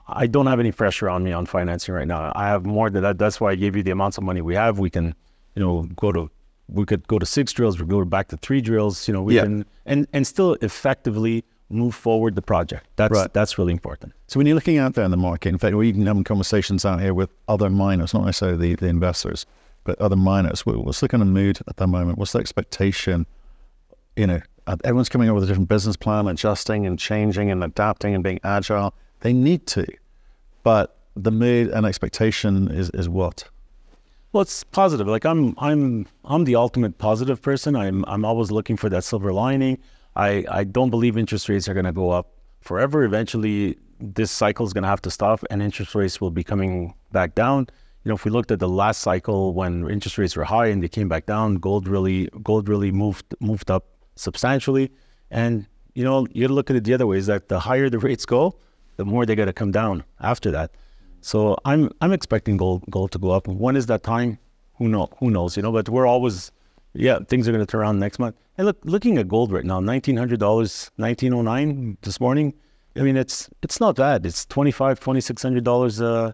I 0.08 0.27
don't 0.27 0.46
have 0.48 0.60
any 0.60 0.72
pressure 0.72 1.10
on 1.10 1.24
me 1.24 1.32
on 1.32 1.46
financing 1.46 1.96
right 1.96 2.08
now. 2.08 2.32
I 2.36 2.48
have 2.48 2.65
more 2.65 2.89
than 2.89 3.01
that. 3.03 3.17
That's 3.17 3.41
why 3.41 3.51
I 3.51 3.55
gave 3.55 3.75
you 3.75 3.82
the 3.84 3.91
amounts 3.91 4.17
of 4.17 4.24
money 4.24 4.41
we 4.41 4.53
have. 4.55 4.77
We 4.77 4.89
can, 4.89 5.15
you 5.55 5.63
know, 5.63 5.84
go 5.96 6.12
to, 6.12 6.29
we 6.67 6.86
could 6.86 7.08
go 7.08 7.17
to 7.17 7.25
six 7.25 7.51
drills. 7.53 7.79
We 7.79 7.88
go 7.88 8.03
back 8.05 8.27
to 8.29 8.38
three 8.38 8.62
drills. 8.62 9.08
You 9.08 9.13
know, 9.15 9.24
we 9.24 9.36
Yeah. 9.36 9.44
can, 9.44 9.65
and 9.86 10.08
and 10.13 10.25
still 10.27 10.53
effectively 10.62 11.44
move 11.69 11.95
forward 11.95 12.36
the 12.36 12.41
project. 12.41 12.86
That's 12.95 13.12
Right. 13.13 13.34
that's 13.34 13.57
really 13.57 13.72
important. 13.74 14.13
So 14.27 14.39
when 14.39 14.45
you're 14.48 14.55
looking 14.55 14.77
out 14.77 14.93
there 14.93 15.03
in 15.05 15.12
the 15.12 15.17
market, 15.17 15.50
in 15.50 15.57
fact, 15.57 15.75
we're 15.75 15.84
even 15.84 16.05
having 16.05 16.24
conversations 16.24 16.86
out 16.86 17.01
here 17.01 17.13
with 17.13 17.29
other 17.48 17.69
miners, 17.69 18.13
not 18.13 18.25
necessarily 18.25 18.57
the, 18.57 18.75
the 18.75 18.88
investors, 18.88 19.45
but 19.84 20.00
other 20.00 20.15
miners. 20.15 20.65
What's 20.65 21.00
the 21.00 21.07
kind 21.07 21.24
of 21.24 21.29
mood 21.29 21.60
at 21.67 21.77
the 21.77 21.88
moment? 21.88 22.17
What's 22.17 22.34
the 22.34 22.39
expectation? 22.39 23.25
You 24.15 24.27
know, 24.27 24.41
everyone's 24.84 25.10
coming 25.10 25.27
up 25.29 25.36
with 25.36 25.43
a 25.43 25.48
different 25.48 25.69
business 25.69 25.95
plan, 25.98 26.27
adjusting 26.27 26.86
and 26.86 26.98
changing 27.00 27.50
and 27.51 27.63
adapting 27.63 28.13
and 28.15 28.24
being 28.24 28.39
agile. 28.43 28.93
They 29.22 29.34
need 29.34 29.65
to, 29.67 29.86
but 30.63 30.98
the 31.15 31.31
mood 31.31 31.69
and 31.69 31.86
expectation 31.86 32.69
is 32.69 32.89
is 32.91 33.10
what? 33.10 33.50
Well, 34.34 34.41
it's 34.41 34.63
positive. 34.65 35.07
Like 35.07 35.25
I'm, 35.25 35.55
I'm, 35.60 36.07
I'm 36.25 36.43
the 36.43 36.55
ultimate 36.57 36.98
positive 36.98 37.41
person. 37.41 37.74
I'm, 37.75 38.03
I'm 38.05 38.25
always 38.25 38.51
looking 38.51 38.75
for 38.75 38.89
that 38.89 39.05
silver 39.05 39.31
lining. 39.31 39.77
I, 40.15 40.45
I 40.50 40.63
don't 40.63 40.89
believe 40.89 41.17
interest 41.17 41.50
rates 41.50 41.67
are 41.67 41.74
going 41.74 41.86
to 41.86 41.91
go 41.91 42.10
up 42.10 42.31
forever. 42.62 43.03
Eventually, 43.03 43.77
this 44.00 44.31
cycle 44.31 44.65
is 44.65 44.74
going 44.74 44.84
to 44.84 44.88
have 44.88 45.01
to 45.03 45.12
stop, 45.12 45.43
and 45.50 45.62
interest 45.62 45.95
rates 45.95 46.19
will 46.22 46.31
be 46.31 46.43
coming 46.43 46.93
back 47.12 47.36
down. 47.36 47.67
You 48.03 48.10
know, 48.10 48.15
if 48.15 48.25
we 48.25 48.31
looked 48.31 48.51
at 48.51 48.60
the 48.60 48.69
last 48.69 49.01
cycle 49.01 49.53
when 49.53 49.89
interest 49.89 50.17
rates 50.17 50.36
were 50.36 50.43
high 50.43 50.67
and 50.67 50.84
they 50.84 50.88
came 50.88 51.10
back 51.10 51.25
down, 51.25 51.55
gold 51.55 51.88
really, 51.88 52.29
gold 52.43 52.69
really 52.69 52.91
moved 52.91 53.34
moved 53.39 53.72
up 53.72 53.86
substantially. 54.15 54.91
And 55.31 55.67
you 55.95 56.03
know, 56.03 56.27
you 56.31 56.48
look 56.48 56.69
at 56.69 56.75
it 56.75 56.84
the 56.84 56.93
other 56.93 57.07
way: 57.07 57.17
is 57.17 57.25
that 57.27 57.50
the 57.50 57.60
higher 57.60 57.89
the 57.89 58.00
rates 58.00 58.25
go, 58.25 58.55
the 58.98 59.05
more 59.05 59.25
they 59.25 59.36
got 59.36 59.45
to 59.45 59.53
come 59.53 59.72
down 59.72 60.03
after 60.19 60.51
that. 60.51 60.72
So 61.22 61.57
I'm 61.65 61.89
I'm 62.01 62.12
expecting 62.12 62.57
gold 62.57 62.84
gold 62.91 63.12
to 63.13 63.17
go 63.17 63.31
up. 63.31 63.48
When 63.48 63.75
is 63.75 63.88
that 63.88 64.03
time? 64.03 64.38
Who 64.77 64.88
know? 64.88 65.10
Who 65.19 65.31
knows? 65.31 65.57
You 65.57 65.63
know, 65.63 65.72
but 65.72 65.89
we're 65.89 66.05
always, 66.05 66.51
yeah, 66.96 67.20
things 67.28 67.48
are 67.48 67.52
going 67.52 67.66
to 67.66 67.70
turn 67.70 67.82
around 67.82 68.00
next 68.00 68.20
month. 68.20 68.36
And 68.58 68.66
look, 68.66 68.78
looking 68.84 69.18
at 69.18 69.28
gold 69.28 69.52
right 69.52 69.66
now, 69.66 69.80
nineteen 69.80 70.18
hundred 70.18 70.40
dollars, 70.40 70.92
nineteen 70.98 71.34
oh 71.34 71.42
nine 71.42 71.98
this 72.02 72.20
morning. 72.20 72.54
I 72.96 73.02
mean, 73.02 73.18
it's 73.18 73.50
it's 73.62 73.80
not 73.80 73.96
bad. 73.98 74.25
It's 74.25 74.46
twenty 74.46 74.72
five, 74.72 75.00
twenty 75.00 75.22
six 75.22 75.42
hundred 75.44 75.64
dollars 75.64 76.02
uh, 76.02 76.32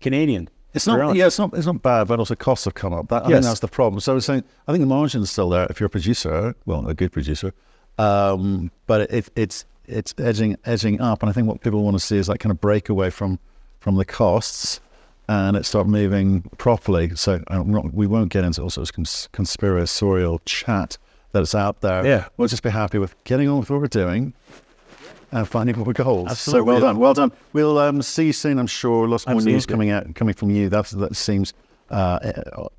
Canadian. 0.00 0.48
It's 0.72 0.86
not, 0.86 1.16
yeah, 1.16 1.26
it's 1.26 1.38
not, 1.38 1.52
it's 1.54 1.66
not 1.66 1.82
bad, 1.82 2.06
but 2.06 2.20
also 2.20 2.36
costs 2.36 2.64
have 2.64 2.74
come 2.74 2.92
up. 2.92 3.08
That, 3.08 3.22
I 3.22 3.26
think 3.26 3.30
Yes. 3.32 3.44
that's 3.44 3.58
the 3.60 3.66
problem. 3.66 3.98
So 3.98 4.12
I 4.12 4.14
was 4.14 4.24
saying, 4.24 4.44
I 4.68 4.72
think 4.72 4.82
the 4.82 4.86
margin's 4.86 5.28
still 5.28 5.50
there 5.50 5.66
if 5.68 5.80
you're 5.80 5.88
a 5.88 5.90
producer, 5.90 6.54
well, 6.64 6.86
a 6.86 6.94
good 6.94 7.10
producer, 7.10 7.52
um, 7.98 8.70
but 8.86 9.10
it, 9.10 9.28
it's 9.34 9.64
it's 9.86 10.14
edging 10.18 10.56
edging 10.64 11.00
up, 11.00 11.22
and 11.22 11.30
I 11.30 11.32
think 11.32 11.48
what 11.48 11.60
people 11.60 11.82
want 11.82 11.96
to 11.96 12.00
see 12.00 12.16
is 12.18 12.28
that 12.28 12.38
kind 12.38 12.52
of 12.52 12.60
breakaway 12.60 13.10
from 13.10 13.40
from 13.80 13.96
the 13.96 14.04
costs, 14.04 14.80
and 15.30 15.56
it 15.56 15.64
start 15.64 15.86
moving 15.86 16.42
properly. 16.58 17.14
So 17.14 17.40
I'm 17.46 17.70
not, 17.70 17.94
we 17.94 18.08
won't 18.08 18.32
get 18.32 18.42
into 18.42 18.62
all 18.62 18.70
sorts 18.70 18.90
of 18.90 18.96
cons- 18.96 19.28
conspiratorial 19.30 20.40
chat 20.44 20.98
that's 21.30 21.54
out 21.54 21.82
there. 21.82 22.04
Yeah. 22.04 22.28
we'll 22.36 22.48
just 22.48 22.64
be 22.64 22.70
happy 22.70 22.98
with 22.98 23.14
getting 23.22 23.48
on 23.48 23.60
with 23.60 23.70
what 23.70 23.80
we're 23.80 23.86
doing. 23.86 24.34
And 25.32 25.46
finding 25.48 25.78
what 25.78 25.86
we 25.86 26.02
hold. 26.02 26.26
So 26.26 26.32
Absolutely. 26.32 26.72
well 26.72 26.80
done, 26.80 26.98
well 26.98 27.14
done. 27.14 27.30
We'll 27.52 27.78
um, 27.78 28.02
see 28.02 28.26
you 28.26 28.32
soon, 28.32 28.58
I'm 28.58 28.66
sure. 28.66 29.06
Lots 29.06 29.28
more 29.28 29.40
news 29.40 29.64
coming 29.64 29.90
out, 29.90 30.12
coming 30.16 30.34
from 30.34 30.50
you. 30.50 30.68
That's, 30.68 30.90
that 30.90 31.14
seems 31.14 31.54
uh, 31.90 32.18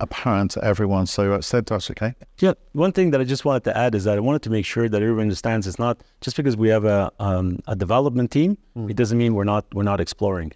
apparent 0.01 0.51
to 0.51 0.63
everyone. 0.65 1.05
So 1.05 1.31
uh, 1.31 1.39
stay 1.39 1.61
touch, 1.61 1.89
okay? 1.91 2.13
Yeah, 2.39 2.55
one 2.73 2.91
thing 2.91 3.11
that 3.11 3.21
I 3.21 3.23
just 3.23 3.45
wanted 3.45 3.63
to 3.63 3.77
add 3.77 3.95
is 3.95 4.03
that 4.03 4.17
I 4.17 4.19
wanted 4.19 4.41
to 4.41 4.49
make 4.49 4.65
sure 4.65 4.89
that 4.89 5.01
everyone 5.01 5.21
understands 5.21 5.65
it's 5.65 5.79
not 5.79 6.01
just 6.19 6.35
because 6.35 6.57
we 6.57 6.67
have 6.67 6.83
a 6.83 7.09
um, 7.19 7.59
a 7.67 7.75
development 7.77 8.31
team, 8.31 8.57
it 8.75 8.97
doesn't 8.97 9.17
mean 9.17 9.33
we're 9.33 9.45
not 9.45 9.63
we're 9.73 9.83
not 9.83 10.01
exploring. 10.01 10.51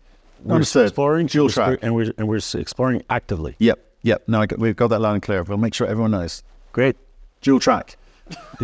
We're 0.45 0.55
Understood. 0.55 0.87
exploring, 0.87 1.25
Dual 1.25 1.49
track. 1.49 1.79
and 1.81 1.95
we're 1.95 2.13
and 2.19 2.27
we're 2.27 2.37
exploring 2.37 3.01
actively. 3.09 3.55
Yep, 3.57 3.79
yep. 4.03 4.23
No, 4.27 4.41
I 4.41 4.47
we've 4.57 4.75
got 4.75 4.89
that 4.89 4.99
loud 5.01 5.13
and 5.15 5.21
clear. 5.23 5.41
We'll 5.41 5.57
make 5.57 5.73
sure 5.73 5.87
everyone 5.87 6.11
knows. 6.11 6.43
Great, 6.71 6.95
Dual 7.41 7.59
track. 7.59 7.97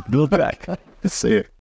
dual 0.09 0.27
track. 0.27 0.67
Let's 1.03 1.15
see 1.21 1.31
you. 1.31 1.43